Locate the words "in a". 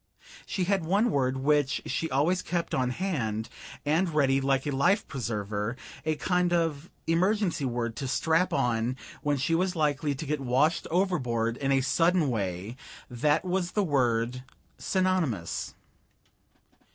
11.57-11.81